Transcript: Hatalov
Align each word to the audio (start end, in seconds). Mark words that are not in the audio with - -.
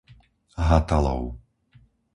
Hatalov 0.67 1.23